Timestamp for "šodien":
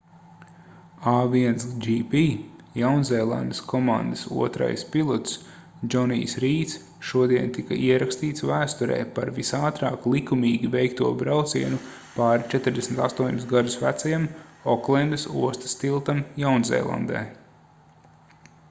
7.11-7.51